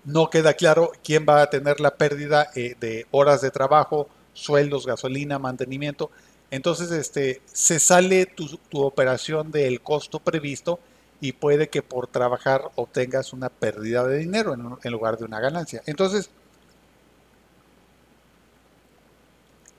no 0.05 0.31
queda 0.31 0.55
claro 0.55 0.93
quién 1.03 1.27
va 1.29 1.43
a 1.43 1.51
tener 1.51 1.81
la 1.81 1.95
pérdida 1.95 2.51
eh, 2.55 2.77
de 2.79 3.07
horas 3.11 3.41
de 3.41 3.51
trabajo, 3.51 4.09
sueldos, 4.35 4.87
gasolina, 4.87 5.39
mantenimiento. 5.39 6.11
Entonces, 6.51 6.91
este, 6.91 7.41
se 7.47 7.81
sale 7.81 8.27
tu, 8.27 8.61
operación 8.83 9.51
del 9.51 9.81
costo 9.81 10.21
previsto 10.21 10.79
y 11.21 11.33
puede 11.33 11.69
que 11.69 11.83
por 11.83 12.07
trabajar 12.07 12.71
obtengas 12.75 13.33
una 13.33 13.49
pérdida 13.49 14.07
de 14.07 14.19
dinero 14.19 14.55
en, 14.55 14.77
en 14.83 14.93
lugar 14.93 15.17
de 15.17 15.25
una 15.25 15.41
ganancia. 15.41 15.83
Entonces, 15.87 16.31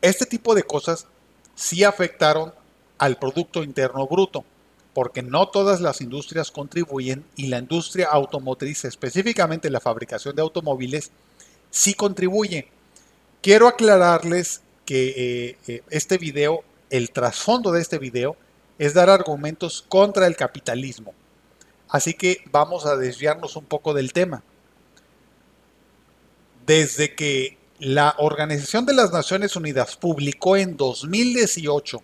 este 0.09 0.25
tipo 0.25 0.55
de 0.55 0.63
cosas 0.63 1.07
sí 1.55 1.83
afectaron 1.83 2.53
al 2.97 3.17
Producto 3.17 3.63
Interno 3.63 4.07
Bruto 4.07 4.45
porque 4.93 5.21
no 5.21 5.49
todas 5.49 5.81
las 5.81 5.99
industrias 5.99 6.51
contribuyen 6.51 7.25
y 7.35 7.47
la 7.47 7.59
industria 7.59 8.07
automotriz, 8.07 8.85
específicamente 8.85 9.69
la 9.69 9.81
fabricación 9.81 10.37
de 10.37 10.41
automóviles, 10.41 11.11
sí 11.69 11.93
contribuye. 11.93 12.69
Quiero 13.41 13.67
aclararles 13.67 14.61
que 14.85 15.07
eh, 15.09 15.57
eh, 15.67 15.83
este 15.89 16.17
video, 16.17 16.63
el 16.89 17.11
trasfondo 17.11 17.73
de 17.73 17.81
este 17.81 17.99
video, 17.99 18.37
es 18.79 18.93
dar 18.93 19.09
argumentos 19.09 19.83
contra 19.89 20.27
el 20.27 20.37
capitalismo. 20.37 21.13
Así 21.89 22.13
que 22.13 22.43
vamos 22.49 22.85
a 22.85 22.95
desviarnos 22.95 23.57
un 23.57 23.65
poco 23.65 23.93
del 23.93 24.13
tema. 24.13 24.43
Desde 26.65 27.13
que 27.15 27.57
la 27.79 28.15
Organización 28.19 28.85
de 28.85 28.93
las 28.93 29.11
Naciones 29.11 29.55
Unidas 29.55 29.97
publicó 29.97 30.55
en 30.55 30.77
2018 30.77 32.01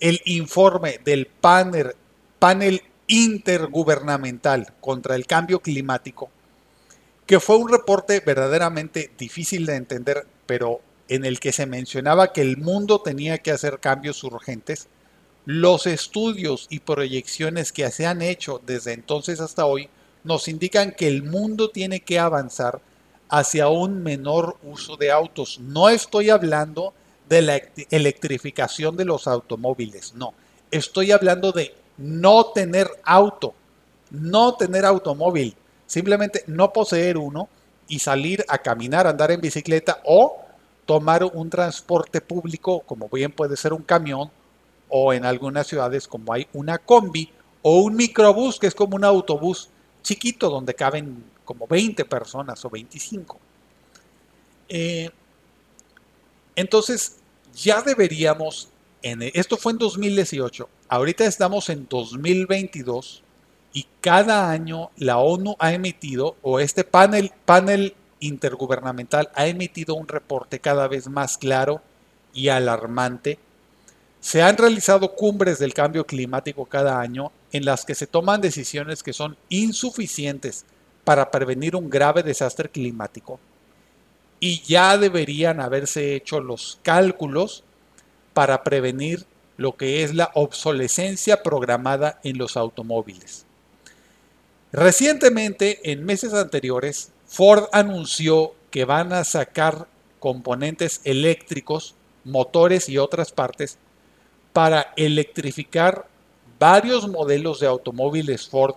el 0.00 0.20
informe 0.26 1.00
del 1.04 1.26
panel 1.26 2.82
intergubernamental 3.06 4.74
contra 4.80 5.14
el 5.14 5.26
cambio 5.26 5.60
climático, 5.60 6.30
que 7.24 7.40
fue 7.40 7.56
un 7.56 7.70
reporte 7.70 8.20
verdaderamente 8.20 9.10
difícil 9.16 9.64
de 9.64 9.76
entender, 9.76 10.26
pero 10.44 10.80
en 11.08 11.24
el 11.24 11.40
que 11.40 11.52
se 11.52 11.66
mencionaba 11.66 12.32
que 12.32 12.42
el 12.42 12.58
mundo 12.58 13.00
tenía 13.00 13.38
que 13.38 13.52
hacer 13.52 13.78
cambios 13.80 14.22
urgentes, 14.22 14.88
los 15.46 15.86
estudios 15.86 16.66
y 16.68 16.80
proyecciones 16.80 17.72
que 17.72 17.90
se 17.90 18.06
han 18.06 18.20
hecho 18.20 18.60
desde 18.66 18.92
entonces 18.92 19.40
hasta 19.40 19.64
hoy 19.64 19.88
nos 20.24 20.48
indican 20.48 20.92
que 20.92 21.06
el 21.06 21.22
mundo 21.22 21.70
tiene 21.70 22.00
que 22.00 22.18
avanzar 22.18 22.80
hacia 23.28 23.68
un 23.68 24.02
menor 24.02 24.56
uso 24.62 24.96
de 24.96 25.10
autos. 25.10 25.58
No 25.60 25.88
estoy 25.88 26.30
hablando 26.30 26.94
de 27.28 27.42
la 27.42 27.60
electrificación 27.90 28.96
de 28.96 29.04
los 29.04 29.26
automóviles, 29.26 30.14
no. 30.14 30.34
Estoy 30.70 31.12
hablando 31.12 31.52
de 31.52 31.74
no 31.98 32.46
tener 32.46 32.88
auto, 33.04 33.54
no 34.10 34.54
tener 34.54 34.84
automóvil, 34.84 35.56
simplemente 35.86 36.44
no 36.46 36.72
poseer 36.72 37.16
uno 37.18 37.48
y 37.88 37.98
salir 37.98 38.44
a 38.48 38.58
caminar, 38.58 39.06
andar 39.06 39.30
en 39.30 39.40
bicicleta 39.40 40.00
o 40.04 40.36
tomar 40.84 41.24
un 41.24 41.50
transporte 41.50 42.20
público, 42.20 42.80
como 42.80 43.08
bien 43.08 43.32
puede 43.32 43.56
ser 43.56 43.72
un 43.72 43.82
camión, 43.82 44.30
o 44.88 45.12
en 45.12 45.24
algunas 45.24 45.66
ciudades 45.66 46.06
como 46.06 46.32
hay 46.32 46.46
una 46.52 46.78
combi 46.78 47.32
o 47.62 47.80
un 47.80 47.96
microbús, 47.96 48.60
que 48.60 48.68
es 48.68 48.74
como 48.74 48.94
un 48.94 49.04
autobús 49.04 49.68
chiquito 50.02 50.48
donde 50.48 50.74
caben 50.74 51.24
como 51.46 51.66
20 51.66 52.04
personas 52.04 52.62
o 52.66 52.68
25. 52.68 53.40
Eh, 54.68 55.08
entonces, 56.54 57.16
ya 57.54 57.80
deberíamos, 57.80 58.68
en, 59.00 59.22
esto 59.22 59.56
fue 59.56 59.72
en 59.72 59.78
2018, 59.78 60.68
Ahorita 60.88 61.24
estamos 61.24 61.68
en 61.68 61.88
2022 61.88 63.24
y 63.72 63.88
cada 64.00 64.50
año 64.50 64.90
la 64.96 65.18
ONU 65.18 65.56
ha 65.58 65.72
emitido, 65.72 66.36
o 66.42 66.60
este 66.60 66.84
panel, 66.84 67.32
panel 67.44 67.96
intergubernamental 68.20 69.28
ha 69.34 69.48
emitido 69.48 69.96
un 69.96 70.06
reporte 70.06 70.60
cada 70.60 70.86
vez 70.86 71.08
más 71.08 71.38
claro 71.38 71.82
y 72.32 72.48
alarmante. 72.48 73.40
Se 74.20 74.42
han 74.42 74.56
realizado 74.56 75.16
cumbres 75.16 75.58
del 75.58 75.74
cambio 75.74 76.06
climático 76.06 76.66
cada 76.66 77.00
año 77.00 77.32
en 77.50 77.64
las 77.64 77.84
que 77.84 77.96
se 77.96 78.06
toman 78.06 78.40
decisiones 78.40 79.02
que 79.02 79.12
son 79.12 79.36
insuficientes 79.48 80.66
para 81.06 81.30
prevenir 81.30 81.76
un 81.76 81.88
grave 81.88 82.24
desastre 82.24 82.68
climático 82.68 83.38
y 84.40 84.60
ya 84.62 84.98
deberían 84.98 85.60
haberse 85.60 86.16
hecho 86.16 86.40
los 86.40 86.80
cálculos 86.82 87.62
para 88.34 88.64
prevenir 88.64 89.24
lo 89.56 89.76
que 89.76 90.02
es 90.02 90.16
la 90.16 90.32
obsolescencia 90.34 91.44
programada 91.44 92.18
en 92.24 92.38
los 92.38 92.56
automóviles. 92.56 93.46
Recientemente, 94.72 95.92
en 95.92 96.04
meses 96.04 96.34
anteriores, 96.34 97.12
Ford 97.28 97.66
anunció 97.70 98.56
que 98.72 98.84
van 98.84 99.12
a 99.12 99.22
sacar 99.22 99.86
componentes 100.18 101.00
eléctricos, 101.04 101.94
motores 102.24 102.88
y 102.88 102.98
otras 102.98 103.30
partes 103.30 103.78
para 104.52 104.92
electrificar 104.96 106.08
varios 106.58 107.06
modelos 107.06 107.60
de 107.60 107.68
automóviles 107.68 108.48
Ford 108.48 108.74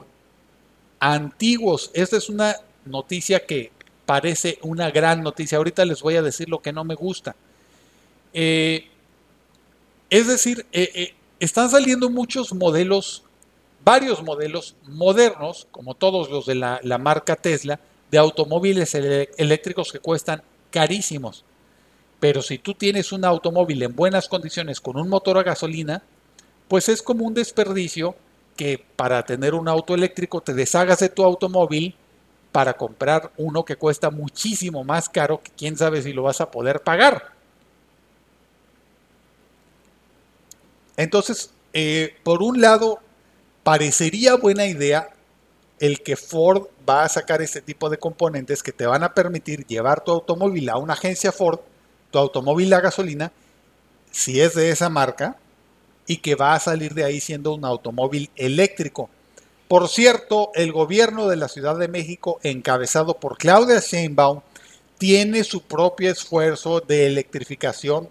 antiguos. 0.99 1.91
Esta 1.93 2.17
es 2.17 2.29
una 2.29 2.55
noticia 2.85 3.45
que 3.45 3.71
parece 4.05 4.57
una 4.61 4.91
gran 4.91 5.21
noticia. 5.21 5.57
Ahorita 5.57 5.85
les 5.85 6.01
voy 6.01 6.15
a 6.15 6.21
decir 6.21 6.49
lo 6.49 6.61
que 6.61 6.73
no 6.73 6.83
me 6.83 6.95
gusta. 6.95 7.35
Eh, 8.33 8.87
es 10.09 10.27
decir, 10.27 10.65
eh, 10.71 10.91
eh, 10.95 11.13
están 11.39 11.69
saliendo 11.69 12.09
muchos 12.09 12.53
modelos, 12.53 13.23
varios 13.83 14.23
modelos 14.23 14.75
modernos, 14.87 15.67
como 15.71 15.93
todos 15.93 16.29
los 16.29 16.45
de 16.45 16.55
la, 16.55 16.97
marca 16.99 17.35
Tesla, 17.35 17.79
de 18.09 18.17
automóviles 18.17 18.95
eléctricos 18.95 19.91
que 19.91 19.99
cuestan 19.99 20.41
carísimos. 20.71 21.45
Pero 22.19 22.41
si 22.41 22.57
tú 22.57 22.73
tienes 22.73 23.11
un 23.11 23.23
automóvil 23.23 23.81
en 23.83 23.95
buenas 23.95 24.27
condiciones 24.27 24.81
con 24.81 24.97
un 24.97 25.07
motor 25.07 25.37
a 25.37 25.43
gasolina, 25.43 26.03
pues 26.67 26.89
es 26.89 27.01
como 27.01 27.25
un 27.25 27.33
desperdicio 27.33 28.15
que 28.59 28.83
para 28.97 29.23
tener 29.23 29.53
un 29.53 29.69
auto 29.69 29.95
eléctrico 29.95 30.41
te 30.41 30.53
deshagas 30.53 30.99
de 30.99 31.07
tu 31.07 31.23
automóvil 31.23 31.95
para 32.51 32.73
comprar 32.73 33.31
uno 33.37 33.63
que 33.63 33.77
cuesta 33.77 34.09
muchísimo 34.09 34.83
más 34.83 35.07
caro 35.07 35.41
que 35.41 35.49
quién 35.55 35.77
sabe 35.77 36.01
si 36.01 36.11
lo 36.11 36.23
vas 36.23 36.41
a 36.41 36.51
poder 36.51 36.81
pagar. 36.81 37.31
Entonces, 40.97 41.51
eh, 41.71 42.17
por 42.21 42.43
un 42.43 42.59
lado, 42.59 42.99
parecería 43.63 44.35
buena 44.35 44.65
idea 44.65 45.07
el 45.79 46.03
que 46.03 46.17
Ford 46.17 46.63
va 46.87 47.05
a 47.05 47.09
sacar 47.09 47.41
este 47.41 47.61
tipo 47.61 47.89
de 47.89 47.97
componentes 47.97 48.61
que 48.61 48.73
te 48.73 48.85
van 48.85 49.03
a 49.03 49.13
permitir 49.13 49.65
llevar 49.67 50.03
tu 50.03 50.11
automóvil 50.11 50.67
a 50.67 50.75
una 50.75 50.95
agencia 50.95 51.31
Ford, 51.31 51.61
tu 52.11 52.19
automóvil 52.19 52.73
a 52.73 52.81
gasolina, 52.81 53.31
si 54.11 54.41
es 54.41 54.53
de 54.53 54.69
esa 54.69 54.89
marca, 54.89 55.37
y 56.09 56.17
que 56.17 56.33
va 56.33 56.55
a 56.55 56.59
salir 56.59 56.95
de 56.95 57.03
ahí 57.03 57.19
siendo 57.19 57.53
un 57.53 57.63
automóvil 57.63 58.31
eléctrico. 58.35 59.11
Por 59.67 59.87
cierto, 59.87 60.49
el 60.55 60.71
gobierno 60.71 61.27
de 61.27 61.35
la 61.35 61.47
Ciudad 61.47 61.77
de 61.77 61.87
México, 61.87 62.39
encabezado 62.41 63.19
por 63.19 63.37
Claudia 63.37 63.79
Sheinbaum, 63.79 64.41
tiene 64.97 65.43
su 65.43 65.61
propio 65.61 66.09
esfuerzo 66.09 66.79
de 66.79 67.05
electrificación. 67.05 68.09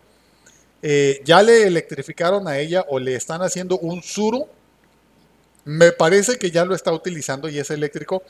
Eh, 0.80 1.20
ya 1.24 1.42
le 1.42 1.64
electrificaron 1.64 2.46
a 2.46 2.60
ella 2.60 2.86
o 2.88 3.00
le 3.00 3.16
están 3.16 3.42
haciendo 3.42 3.76
un 3.78 4.00
suru. 4.00 4.46
Me 5.64 5.90
parece 5.90 6.38
que 6.38 6.52
ya 6.52 6.64
lo 6.64 6.76
está 6.76 6.92
utilizando 6.92 7.48
y 7.48 7.58
es 7.58 7.68
eléctrico. 7.72 8.22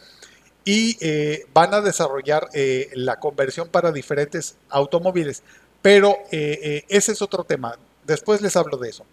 Y 0.64 0.96
eh, 1.02 1.44
van 1.52 1.74
a 1.74 1.82
desarrollar 1.82 2.48
eh, 2.54 2.88
la 2.94 3.20
conversión 3.20 3.68
para 3.68 3.92
diferentes 3.92 4.56
automóviles. 4.70 5.42
Pero 5.82 6.16
ese 6.30 7.12
es 7.12 7.20
otro 7.20 7.44
tema. 7.44 7.78
Después 8.06 8.40
les 8.40 8.56
hablo 8.56 8.78
de 8.78 8.88
eso. 8.88 9.04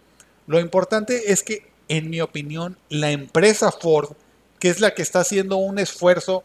Lo 0.46 0.60
importante 0.60 1.32
es 1.32 1.42
que 1.42 1.70
en 1.88 2.10
mi 2.10 2.20
opinión, 2.20 2.76
la 2.88 3.10
empresa 3.10 3.70
Ford, 3.70 4.10
que 4.58 4.70
es 4.70 4.80
la 4.80 4.94
que 4.94 5.02
está 5.02 5.20
haciendo 5.20 5.56
un 5.56 5.78
esfuerzo 5.78 6.44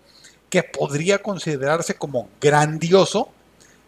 que 0.50 0.64
podría 0.64 1.22
considerarse 1.22 1.96
como 1.96 2.30
grandioso, 2.40 3.30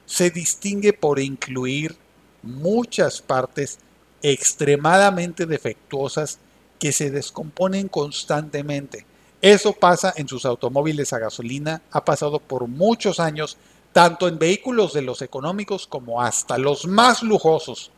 se 0.06 0.30
distingue 0.30 0.94
por 0.94 1.20
incluir 1.20 1.96
muchas 2.42 3.22
partes 3.22 3.80
extremadamente 4.22 5.46
defectuosas 5.46 6.40
que 6.80 6.92
se 6.92 7.12
descomponen 7.12 7.88
constantemente. 7.88 9.06
Eso 9.42 9.74
pasa 9.74 10.14
en 10.16 10.28
sus 10.28 10.46
automóviles 10.46 11.12
a 11.12 11.20
gasolina, 11.20 11.82
ha 11.92 12.06
pasado 12.06 12.40
por 12.40 12.68
muchos 12.68 13.20
años, 13.20 13.58
tanto 13.92 14.28
en 14.28 14.40
vehículos 14.40 14.94
de 14.94 15.02
los 15.02 15.22
económicos 15.22 15.86
como 15.86 16.22
hasta 16.22 16.58
los 16.58 16.88
más 16.88 17.22
lujosos. 17.22 17.92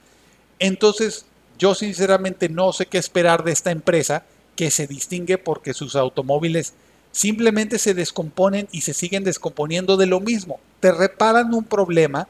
Entonces, 0.57 1.25
yo 1.57 1.75
sinceramente 1.75 2.49
no 2.49 2.73
sé 2.73 2.85
qué 2.85 2.97
esperar 2.97 3.43
de 3.43 3.51
esta 3.51 3.71
empresa 3.71 4.23
que 4.55 4.71
se 4.71 4.87
distingue 4.87 5.37
porque 5.37 5.73
sus 5.73 5.95
automóviles 5.95 6.73
simplemente 7.11 7.79
se 7.79 7.93
descomponen 7.93 8.67
y 8.71 8.81
se 8.81 8.93
siguen 8.93 9.23
descomponiendo 9.23 9.97
de 9.97 10.05
lo 10.05 10.19
mismo. 10.19 10.59
Te 10.79 10.91
reparan 10.91 11.53
un 11.53 11.63
problema 11.63 12.27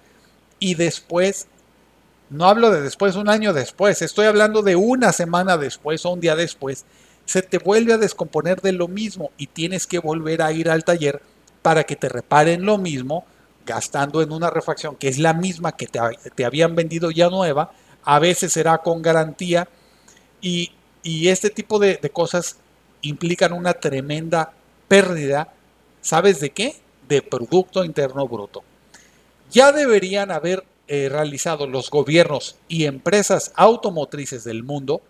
y 0.60 0.76
después, 0.76 1.48
no 2.30 2.46
hablo 2.46 2.70
de 2.70 2.82
después, 2.82 3.16
un 3.16 3.30
año 3.30 3.54
después, 3.54 4.02
estoy 4.02 4.28
hablando 4.28 4.62
de 4.62 4.76
una 4.76 5.12
semana 5.12 5.58
después 5.58 6.06
o 6.06 6.12
un 6.12 6.20
día 6.20 6.36
después, 6.36 6.86
se 7.26 7.42
te 7.42 7.58
vuelve 7.58 7.94
a 7.94 7.98
descomponer 7.98 8.62
de 8.62 8.72
lo 8.72 8.88
mismo 8.88 9.32
y 9.38 9.48
tienes 9.48 9.88
que 9.88 10.00
volver 10.00 10.42
a 10.42 10.52
ir 10.52 10.70
al 10.70 10.84
taller 10.84 11.22
para 11.62 11.84
que 11.84 11.96
te 11.96 12.08
reparen 12.08 12.64
lo 12.64 12.78
mismo, 12.78 13.26
gastando 13.66 14.22
en 14.22 14.32
una 14.32 14.52
refacción 14.52 14.96
que 14.96 15.08
es 15.08 15.18
la 15.18 15.34
misma 15.34 15.72
que 15.72 15.88
te, 15.88 16.00
te 16.36 16.46
habían 16.46 16.76
vendido 16.76 17.10
ya 17.10 17.30
nueva, 17.30 17.72
a 18.06 18.20
veces 18.20 18.54
será 18.54 18.78
con 18.78 19.02
garantía 19.02 19.68
y, 20.42 20.72
este 21.04 21.50
tipo 21.50 21.78
de, 21.80 22.00
cosas 22.12 22.58
implican 23.02 23.54
una 23.54 23.74
tremenda 23.74 24.54
pérdida, 24.88 25.54
¿sabes 26.02 26.40
de 26.40 26.52
qué? 26.52 26.76
De 27.08 27.22
Producto 27.22 27.84
Interno 27.84 28.28
Bruto. 28.28 28.64
Ya 29.52 29.72
deberían 29.72 30.32
haber 30.32 30.64
eh, 30.88 31.10
realizado 31.10 31.68
los 31.68 31.90
gobiernos 31.92 32.56
y 32.68 32.86
empresas 32.86 33.52
automotrices 33.56 34.44
del 34.44 34.64
mundo 34.64 35.02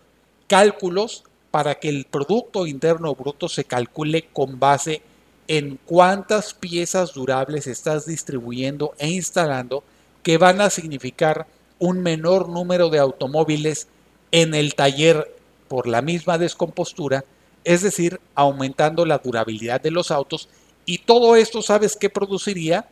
cálculos 0.46 1.24
para 1.50 1.76
que 1.76 1.88
el 1.88 2.04
Producto 2.04 2.66
Interno 2.66 3.14
Bruto 3.14 3.48
se 3.48 3.64
calcule 3.64 4.28
con 4.32 4.58
base 4.58 5.02
en 5.48 5.78
cuántas 5.84 6.52
piezas 6.52 7.14
durables 7.14 7.66
estás 7.66 8.04
distribuyendo 8.06 8.94
e 8.98 9.08
instalando 9.08 9.82
que 10.22 10.38
van 10.38 10.60
a 10.60 10.70
significar 10.70 11.46
un 11.78 12.02
menor 12.02 12.48
número 12.48 12.88
de 12.88 12.98
automóviles 12.98 13.88
en 14.32 14.54
el 14.54 14.74
taller 14.74 15.34
por 15.68 15.86
la 15.86 16.02
misma 16.02 16.38
descompostura, 16.38 17.24
es 17.64 17.82
decir, 17.82 18.20
aumentando 18.34 19.04
la 19.04 19.18
durabilidad 19.18 19.80
de 19.80 19.90
los 19.90 20.10
autos 20.10 20.48
y 20.84 20.98
todo 20.98 21.36
esto, 21.36 21.62
¿sabes 21.62 21.96
qué 21.96 22.08
produciría? 22.08 22.88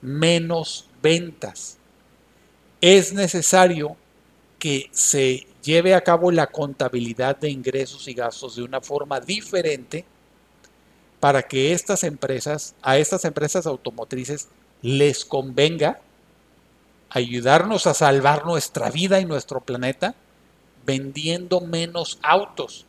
Menos 0.00 0.88
ventas. 1.02 1.76
Es 2.80 3.12
necesario 3.12 3.96
que 4.58 4.88
se 4.92 5.46
lleve 5.62 5.94
a 5.94 6.00
cabo 6.00 6.30
la 6.30 6.46
contabilidad 6.46 7.36
de 7.36 7.50
ingresos 7.50 8.08
y 8.08 8.14
gastos 8.14 8.56
de 8.56 8.62
una 8.62 8.80
forma 8.80 9.20
diferente 9.20 10.04
para 11.20 11.42
que 11.42 11.72
estas 11.72 12.04
empresas, 12.04 12.74
a 12.80 12.96
estas 12.96 13.24
empresas 13.24 13.66
automotrices 13.66 14.48
les 14.80 15.24
convenga 15.24 16.00
ayudarnos 17.10 17.86
a 17.86 17.94
salvar 17.94 18.44
nuestra 18.44 18.90
vida 18.90 19.20
y 19.20 19.24
nuestro 19.24 19.60
planeta 19.60 20.14
vendiendo 20.84 21.60
menos 21.60 22.18
autos. 22.22 22.86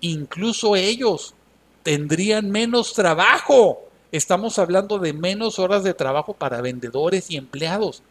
Incluso 0.00 0.76
ellos 0.76 1.34
tendrían 1.82 2.50
menos 2.50 2.92
trabajo. 2.92 3.88
Estamos 4.10 4.58
hablando 4.58 4.98
de 4.98 5.12
menos 5.12 5.58
horas 5.58 5.84
de 5.84 5.94
trabajo 5.94 6.34
para 6.34 6.60
vendedores 6.60 7.30
y 7.30 7.36
empleados. 7.36 8.02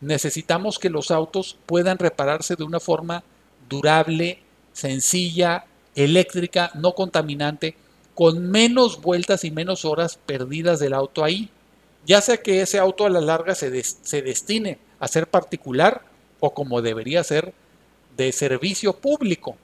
Necesitamos 0.00 0.78
que 0.78 0.90
los 0.90 1.10
autos 1.10 1.56
puedan 1.66 1.98
repararse 1.98 2.56
de 2.56 2.64
una 2.64 2.80
forma 2.80 3.22
durable, 3.68 4.40
sencilla, 4.72 5.66
eléctrica, 5.94 6.70
no 6.74 6.94
contaminante, 6.94 7.76
con 8.14 8.50
menos 8.50 9.00
vueltas 9.00 9.44
y 9.44 9.50
menos 9.50 9.84
horas 9.84 10.18
perdidas 10.24 10.78
del 10.78 10.94
auto 10.94 11.24
ahí 11.24 11.50
ya 12.06 12.20
sea 12.20 12.36
que 12.36 12.60
ese 12.60 12.78
auto 12.78 13.06
a 13.06 13.10
la 13.10 13.20
larga 13.20 13.54
se, 13.54 13.82
se 13.82 14.22
destine 14.22 14.78
a 14.98 15.08
ser 15.08 15.26
particular 15.26 16.02
o 16.40 16.52
como 16.52 16.82
debería 16.82 17.24
ser 17.24 17.52
de 18.16 18.32
servicio 18.32 18.92
público. 18.94 19.56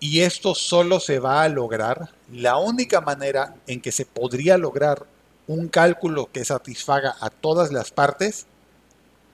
Y 0.00 0.20
esto 0.20 0.54
solo 0.54 1.00
se 1.00 1.18
va 1.18 1.42
a 1.42 1.48
lograr, 1.48 2.10
la 2.30 2.56
única 2.58 3.00
manera 3.00 3.56
en 3.66 3.80
que 3.80 3.92
se 3.92 4.04
podría 4.04 4.58
lograr 4.58 5.06
un 5.46 5.68
cálculo 5.68 6.30
que 6.32 6.44
satisfaga 6.44 7.16
a 7.20 7.30
todas 7.30 7.72
las 7.72 7.90
partes 7.90 8.46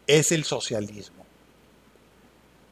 es 0.07 0.33
el 0.33 0.45
socialismo. 0.45 1.25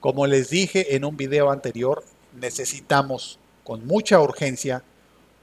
Como 0.01 0.27
les 0.27 0.51
dije 0.51 0.95
en 0.95 1.05
un 1.05 1.17
video 1.17 1.51
anterior, 1.51 2.05
necesitamos 2.35 3.39
con 3.65 3.87
mucha 3.87 4.21
urgencia 4.21 4.83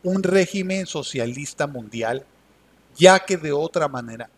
un 0.03 0.23
régimen 0.23 0.85
socialista 0.85 1.67
mundial 1.67 2.25
ya 2.95 3.19
que 3.19 3.37
de 3.37 3.51
otra 3.51 3.87
manera, 3.87 4.29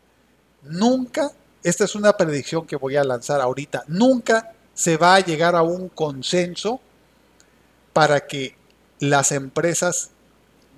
nunca, 0.63 1.31
esta 1.63 1.85
es 1.85 1.95
una 1.95 2.15
predicción 2.15 2.65
que 2.65 2.75
voy 2.75 2.95
a 2.95 3.03
lanzar 3.03 3.41
ahorita, 3.41 3.83
nunca 3.87 4.53
se 4.73 4.97
va 4.97 5.15
a 5.15 5.19
llegar 5.19 5.55
a 5.55 5.63
un 5.63 5.89
consenso 5.89 6.79
para 7.93 8.27
que 8.27 8.55
las 8.99 9.31
empresas 9.31 10.11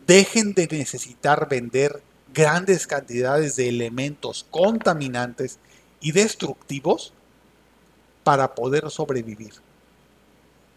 dejen 0.07 0.53
de 0.53 0.67
necesitar 0.67 1.47
vender 1.49 2.01
grandes 2.33 2.87
cantidades 2.87 3.55
de 3.55 3.69
elementos 3.69 4.45
contaminantes 4.49 5.59
y 6.01 6.11
destructivos 6.11 7.13
para 8.23 8.55
poder 8.55 8.89
sobrevivir. 8.89 9.53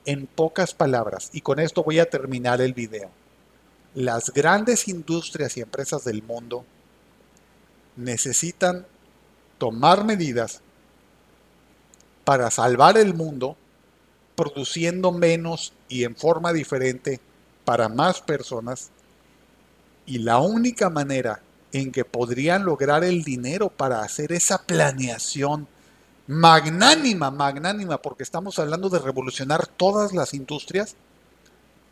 En 0.05 0.27
pocas 0.27 0.75
palabras, 0.75 1.31
y 1.33 1.43
con 1.43 1.61
esto 1.61 1.85
voy 1.85 2.01
a 2.01 2.11
terminar 2.11 2.61
el 2.61 2.75
video, 2.75 3.11
las 3.95 4.33
grandes 4.33 4.89
industrias 4.89 5.57
y 5.57 5.61
empresas 5.61 6.05
del 6.05 6.23
mundo 6.23 6.65
necesitan 7.97 8.87
tomar 9.59 10.05
medidas 10.05 10.61
para 12.25 12.51
salvar 12.51 12.97
el 12.97 13.15
mundo 13.15 13.57
produciendo 14.35 15.13
menos 15.13 15.73
y 15.89 16.05
en 16.05 16.17
forma 16.17 16.53
diferente 16.53 17.21
para 17.65 17.89
más 17.89 18.21
personas. 18.21 18.91
Y 20.07 20.19
la 20.19 20.39
única 20.39 20.91
manera 20.91 21.43
en 21.73 21.93
que 21.93 22.05
podrían 22.05 22.65
lograr 22.65 23.05
el 23.05 23.25
dinero 23.25 23.69
para 23.69 24.03
hacer 24.03 24.33
esa 24.33 24.63
planeación 24.63 25.69
magnánima, 26.27 27.31
magnánima, 27.31 28.01
porque 28.01 28.23
estamos 28.23 28.59
hablando 28.59 28.89
de 28.89 28.99
revolucionar 28.99 29.67
todas 29.67 30.13
las 30.13 30.35
industrias, 30.35 30.97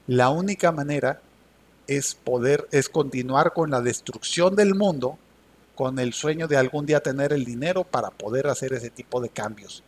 la 0.06 0.30
única 0.30 0.72
manera 0.72 1.20
es 1.86 2.14
poder, 2.14 2.68
es 2.72 2.88
continuar 2.88 3.52
con 3.52 3.70
la 3.70 3.80
destrucción 3.80 4.54
del 4.54 4.74
mundo 4.74 5.18
con 5.80 5.98
el 5.98 6.12
sueño 6.12 6.46
de 6.46 6.58
algún 6.58 6.84
día 6.84 7.00
tener 7.00 7.32
el 7.32 7.46
dinero 7.46 7.84
para 7.84 8.10
poder 8.10 8.48
hacer 8.48 8.74
ese 8.74 8.90
tipo 8.90 9.18
de 9.18 9.30
cambios. 9.30 9.82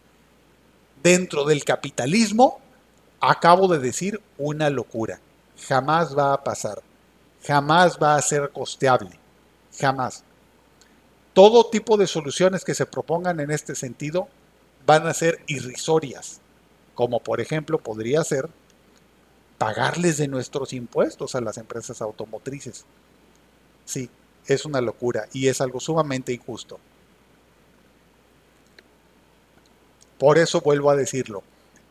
Dentro 1.03 1.45
del 1.45 1.67
capitalismo, 1.67 2.63
acabo 3.21 3.69
de 3.69 3.79
decir 3.79 4.19
una 4.39 4.71
locura. 4.71 5.21
Jamás 5.69 6.17
va 6.17 6.33
a 6.33 6.43
pasar. 6.43 6.81
Jamás 7.45 7.99
va 8.03 8.17
a 8.17 8.23
ser 8.23 8.53
costeable. 8.55 9.11
Jamás. 9.79 10.25
Todo 11.35 11.69
tipo 11.69 11.99
de 11.99 12.07
soluciones 12.07 12.65
que 12.65 12.73
se 12.73 12.87
propongan 12.87 13.39
en 13.41 13.51
este 13.51 13.75
sentido 13.75 14.29
van 14.87 15.07
a 15.07 15.13
ser 15.13 15.41
irrisorias, 15.47 16.41
como 16.95 17.21
por 17.21 17.39
ejemplo 17.39 17.77
podría 17.77 18.25
ser 18.25 18.49
pagarles 19.59 20.17
de 20.17 20.27
nuestros 20.27 20.73
impuestos 20.73 21.35
a 21.35 21.43
las 21.43 21.59
empresas 21.59 22.01
automotrices. 22.01 22.87
Sí, 23.85 24.09
es 24.47 24.65
una 24.65 24.81
locura 24.81 25.29
y 25.33 25.49
es 25.49 25.61
algo 25.61 25.81
sumamente 25.81 26.33
injusto. 26.33 26.79
Por 30.19 30.39
eso 30.39 30.61
vuelvo 30.61 30.91
a 30.91 30.97
decirlo, 30.97 31.43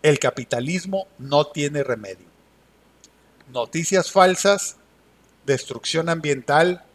el 0.02 0.20
capitalismo 0.20 1.08
no 1.18 1.48
tiene 1.48 1.84
remedio. 1.84 2.26
noticias 3.52 4.12
falsas, 4.12 4.78
destrucción 5.46 6.08
ambiental 6.08 6.86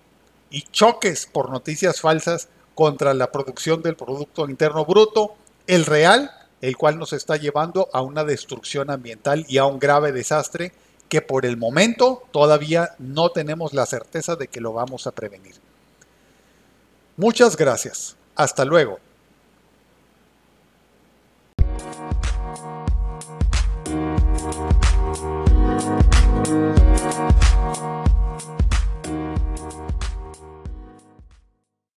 y 0.49 0.63
choques 0.63 1.27
por 1.27 1.51
noticias 1.51 2.01
falsas 2.01 2.49
contra 2.75 3.13
la 3.13 3.31
producción 3.31 3.83
del 3.83 3.97
Producto 3.97 4.49
Interno 4.49 4.87
Bruto, 4.87 5.35
el 5.67 5.85
real, 5.85 6.31
el 6.63 6.77
cual 6.79 6.99
nos 6.99 7.13
está 7.13 7.37
llevando 7.37 7.91
a 7.93 8.01
una 8.01 8.25
destrucción 8.25 8.91
ambiental 8.91 9.45
y 9.49 9.59
a 9.59 9.67
un 9.67 9.79
grave 9.79 10.13
desastre 10.13 10.73
que 11.09 11.23
por 11.23 11.47
el 11.47 11.57
momento 11.57 12.25
todavía 12.33 12.91
no 12.99 13.31
tenemos 13.31 13.73
la 13.73 13.87
certeza 13.87 14.37
de 14.37 14.49
que 14.49 14.61
lo 14.61 14.73
vamos 14.73 15.07
a 15.07 15.13
prevenir. 15.13 15.55
Muchas 17.17 17.57
gracias. 17.57 18.17
Hasta 18.35 18.65
luego. 18.65 18.99